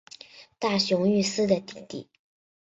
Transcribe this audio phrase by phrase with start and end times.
[0.57, 2.09] 大熊裕司的弟弟。